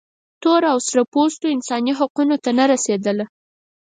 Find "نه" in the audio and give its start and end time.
2.59-2.65